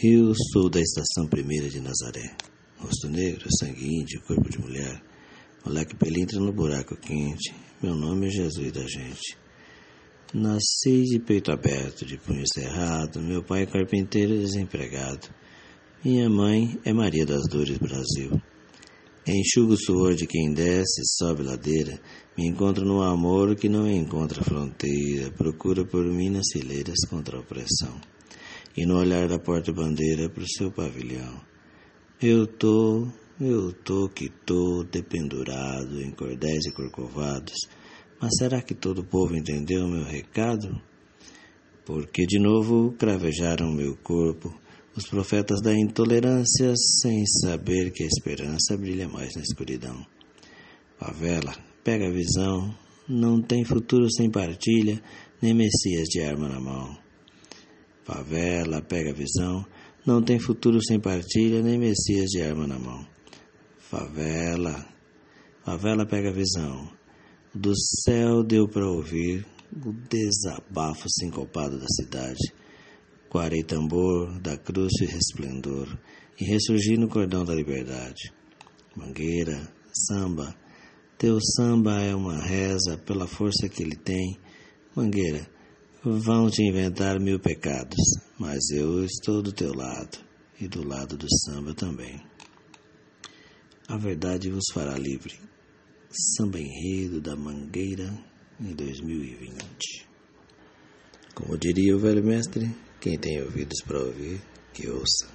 Eu 0.00 0.32
sou 0.52 0.70
da 0.70 0.80
estação 0.80 1.26
primeira 1.26 1.68
de 1.68 1.80
Nazaré. 1.80 2.32
Rosto 2.76 3.08
negro, 3.08 3.48
sangue 3.58 3.84
índio, 3.84 4.22
corpo 4.28 4.48
de 4.48 4.56
mulher. 4.56 5.02
Moleque 5.66 5.96
pelintra 5.96 6.38
no 6.38 6.52
buraco 6.52 6.94
quente. 6.94 7.52
Meu 7.82 7.96
nome 7.96 8.28
é 8.28 8.30
Jesus 8.30 8.70
da 8.70 8.86
gente. 8.86 9.36
Nasci 10.32 11.02
de 11.02 11.18
peito 11.18 11.50
aberto, 11.50 12.06
de 12.06 12.16
punho 12.16 12.44
cerrado. 12.46 13.20
Meu 13.20 13.42
pai 13.42 13.62
é 13.62 13.66
carpinteiro 13.66 14.38
desempregado. 14.38 15.26
Minha 16.04 16.30
mãe 16.30 16.78
é 16.84 16.92
Maria 16.92 17.26
das 17.26 17.48
Dores 17.48 17.78
Brasil. 17.78 18.40
Enxugo 19.26 19.72
o 19.72 19.76
suor 19.76 20.14
de 20.14 20.28
quem 20.28 20.54
desce, 20.54 21.02
sobe 21.16 21.42
ladeira. 21.42 22.00
Me 22.36 22.46
encontro 22.46 22.84
no 22.84 23.02
amor 23.02 23.56
que 23.56 23.68
não 23.68 23.90
encontra 23.90 24.44
fronteira. 24.44 25.32
Procura 25.32 25.84
por 25.84 26.04
mim 26.04 26.30
nas 26.30 26.46
fileiras 26.52 27.00
contra 27.10 27.36
a 27.36 27.40
opressão 27.40 28.00
e 28.78 28.86
no 28.86 28.96
olhar 28.96 29.26
da 29.26 29.40
porta-bandeira 29.40 30.30
para 30.30 30.44
o 30.44 30.48
seu 30.48 30.70
pavilhão. 30.70 31.40
Eu 32.22 32.46
tô, 32.46 33.08
eu 33.40 33.72
tô 33.72 34.08
que 34.08 34.28
tô 34.28 34.84
dependurado 34.84 36.00
em 36.00 36.12
cordéis 36.12 36.64
e 36.64 36.70
corcovados, 36.70 37.56
mas 38.20 38.30
será 38.38 38.62
que 38.62 38.74
todo 38.74 39.00
o 39.00 39.04
povo 39.04 39.36
entendeu 39.36 39.84
o 39.84 39.88
meu 39.88 40.04
recado? 40.04 40.80
Porque 41.84 42.24
de 42.24 42.38
novo 42.38 42.92
cravejaram 42.92 43.72
meu 43.72 43.96
corpo 43.96 44.54
os 44.94 45.08
profetas 45.08 45.60
da 45.60 45.74
intolerância 45.74 46.72
sem 46.76 47.26
saber 47.26 47.90
que 47.90 48.04
a 48.04 48.06
esperança 48.06 48.76
brilha 48.76 49.08
mais 49.08 49.34
na 49.34 49.42
escuridão. 49.42 50.06
Favela, 51.00 51.52
pega 51.82 52.06
a 52.06 52.12
visão, 52.12 52.72
não 53.08 53.42
tem 53.42 53.64
futuro 53.64 54.08
sem 54.08 54.30
partilha, 54.30 55.02
nem 55.42 55.52
Messias 55.52 56.08
de 56.08 56.20
arma 56.20 56.48
na 56.48 56.60
mão. 56.60 57.07
Favela, 58.08 58.80
pega 58.80 59.12
visão, 59.12 59.66
não 60.06 60.22
tem 60.22 60.38
futuro 60.38 60.82
sem 60.82 60.98
partilha, 60.98 61.60
nem 61.60 61.78
Messias 61.78 62.30
de 62.30 62.40
arma 62.40 62.66
na 62.66 62.78
mão. 62.78 63.06
Favela, 63.78 64.86
favela 65.62 66.06
pega 66.06 66.32
visão. 66.32 66.90
Do 67.54 67.74
céu 67.76 68.42
deu 68.42 68.66
para 68.66 68.88
ouvir 68.88 69.46
o 69.84 69.92
desabafo 69.92 71.04
sincopado 71.10 71.78
da 71.78 71.84
cidade. 71.86 72.50
Quarei 73.28 73.62
tambor 73.62 74.40
da 74.40 74.56
cruz 74.56 74.92
e 75.02 75.04
resplendor, 75.04 75.86
e 76.40 76.46
ressurgir 76.46 76.98
no 76.98 77.08
cordão 77.08 77.44
da 77.44 77.54
liberdade. 77.54 78.32
Mangueira, 78.96 79.70
samba, 79.92 80.56
teu 81.18 81.38
samba 81.58 82.00
é 82.00 82.14
uma 82.14 82.42
reza 82.42 82.96
pela 83.04 83.26
força 83.26 83.68
que 83.68 83.82
ele 83.82 83.96
tem. 83.96 84.40
Mangueira, 84.96 85.46
Vão 86.04 86.48
te 86.48 86.62
inventar 86.62 87.18
mil 87.18 87.40
pecados, 87.40 87.98
mas 88.38 88.70
eu 88.70 89.04
estou 89.04 89.42
do 89.42 89.52
teu 89.52 89.74
lado 89.74 90.16
e 90.60 90.68
do 90.68 90.86
lado 90.86 91.16
do 91.16 91.26
samba 91.28 91.74
também. 91.74 92.22
A 93.88 93.96
verdade 93.96 94.48
vos 94.48 94.62
fará 94.72 94.96
livre. 94.96 95.34
Samba 96.08 96.60
Enredo 96.60 97.20
da 97.20 97.34
Mangueira 97.34 98.16
em 98.60 98.76
2020. 98.76 100.08
Como 101.34 101.58
diria 101.58 101.96
o 101.96 101.98
velho 101.98 102.24
mestre, 102.24 102.72
quem 103.00 103.18
tem 103.18 103.42
ouvidos 103.42 103.82
para 103.84 103.98
ouvir, 103.98 104.40
que 104.72 104.88
ouça. 104.88 105.28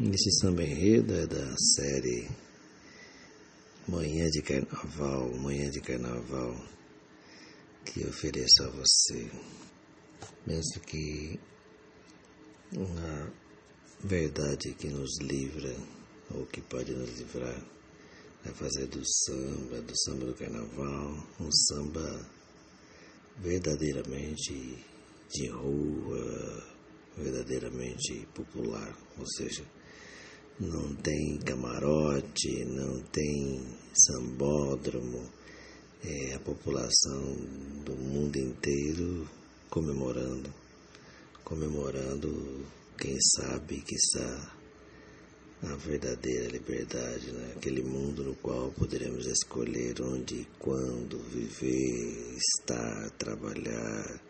Esse 0.00 0.40
samba 0.40 0.64
enredo 0.64 1.14
é 1.14 1.24
da 1.24 1.54
série 1.76 2.28
Manhã 3.86 4.28
de 4.28 4.42
Carnaval, 4.42 5.32
Manhã 5.38 5.70
de 5.70 5.80
Carnaval, 5.80 6.52
que 7.84 8.04
ofereço 8.04 8.64
a 8.64 8.70
você. 8.70 9.30
Penso 10.46 10.80
que 10.80 11.38
uma 12.76 13.32
verdade 14.02 14.74
que 14.74 14.88
nos 14.88 15.18
livra, 15.20 15.74
ou 16.34 16.46
que 16.46 16.60
pode 16.60 16.92
nos 16.92 17.18
livrar, 17.18 17.60
é 18.44 18.48
fazer 18.50 18.86
do 18.86 19.02
samba, 19.04 19.80
do 19.80 19.96
samba 19.96 20.26
do 20.26 20.34
carnaval, 20.34 21.26
um 21.40 21.50
samba 21.50 22.30
verdadeiramente 23.38 24.84
de 25.30 25.48
rua, 25.48 26.62
verdadeiramente 27.16 28.26
popular, 28.34 28.96
ou 29.18 29.26
seja, 29.26 29.64
não 30.60 30.94
tem 30.96 31.38
camarote, 31.38 32.64
não 32.66 33.00
tem 33.04 33.64
sambódromo, 33.94 35.28
é 36.04 36.34
a 36.34 36.40
população 36.40 37.34
do 37.84 37.96
mundo 37.96 38.36
inteiro 38.36 39.26
comemorando, 39.74 40.54
comemorando, 41.42 42.64
quem 42.96 43.18
sabe, 43.36 43.82
está 43.90 44.56
a 45.64 45.74
verdadeira 45.74 46.46
liberdade, 46.46 47.32
né? 47.32 47.54
aquele 47.56 47.82
mundo 47.82 48.22
no 48.22 48.36
qual 48.36 48.70
poderemos 48.70 49.26
escolher 49.26 50.00
onde 50.00 50.42
e 50.42 50.48
quando 50.60 51.18
viver, 51.24 52.36
estar, 52.36 53.10
trabalhar, 53.18 54.22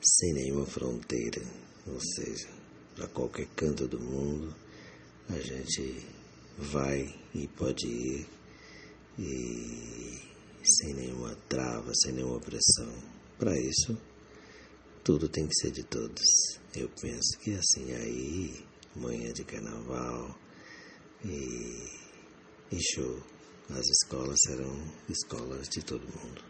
sem 0.00 0.32
nenhuma 0.32 0.64
fronteira, 0.64 1.42
ou 1.86 2.00
seja, 2.00 2.48
para 2.96 3.06
qualquer 3.08 3.48
canto 3.48 3.86
do 3.86 4.00
mundo, 4.00 4.56
a 5.28 5.38
gente 5.38 6.06
vai 6.56 7.14
e 7.34 7.46
pode 7.48 7.86
ir 7.86 8.26
e 9.18 10.22
sem 10.64 10.94
nenhuma 10.94 11.36
trava, 11.50 11.92
sem 11.94 12.14
nenhuma 12.14 12.40
pressão. 12.40 13.18
Para 13.38 13.54
isso, 13.60 13.96
tudo 15.08 15.26
tem 15.26 15.46
que 15.46 15.54
ser 15.54 15.70
de 15.70 15.82
todos. 15.84 16.22
Eu 16.76 16.86
penso 17.00 17.38
que 17.38 17.54
assim 17.54 17.94
aí, 17.94 18.62
manhã 18.94 19.32
de 19.32 19.42
carnaval 19.42 20.38
e, 21.24 21.88
e 22.70 22.78
show, 22.78 23.18
as 23.70 23.86
escolas 23.88 24.38
serão 24.42 24.76
escolas 25.08 25.66
de 25.70 25.82
todo 25.82 26.02
mundo. 26.02 26.44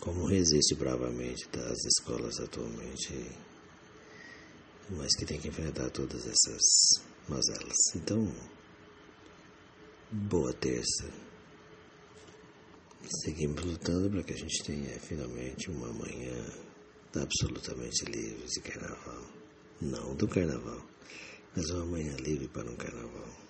Como 0.00 0.26
resiste 0.26 0.74
bravamente 0.74 1.46
das 1.50 1.76
escolas 1.84 2.40
atualmente, 2.40 3.12
mas 4.88 5.14
que 5.14 5.26
tem 5.26 5.38
que 5.38 5.48
enfrentar 5.48 5.90
todas 5.90 6.26
essas 6.26 7.04
mazelas. 7.28 7.76
Então, 7.94 8.26
boa 10.10 10.54
terça. 10.54 11.12
Seguimos 13.22 13.62
lutando 13.62 14.08
para 14.08 14.22
que 14.22 14.32
a 14.32 14.38
gente 14.38 14.64
tenha 14.64 14.98
finalmente 14.98 15.70
uma 15.70 15.92
manhã 15.92 16.67
absolutamente 17.14 18.04
livre 18.04 18.46
de 18.46 18.60
carnaval. 18.60 19.24
Não 19.80 20.14
do 20.14 20.26
carnaval, 20.26 20.84
mas 21.54 21.70
uma 21.70 21.86
manhã 21.86 22.14
livre 22.16 22.48
para 22.48 22.70
um 22.70 22.76
carnaval. 22.76 23.47